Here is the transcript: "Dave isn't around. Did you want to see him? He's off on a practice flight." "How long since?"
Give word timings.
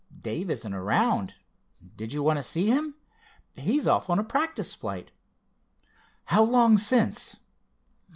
"Dave 0.21 0.49
isn't 0.49 0.73
around. 0.73 1.35
Did 1.95 2.11
you 2.11 2.23
want 2.23 2.39
to 2.39 2.43
see 2.43 2.65
him? 2.65 2.95
He's 3.55 3.85
off 3.87 4.09
on 4.09 4.17
a 4.17 4.23
practice 4.23 4.73
flight." 4.73 5.11
"How 6.25 6.41
long 6.43 6.79
since?" 6.79 7.39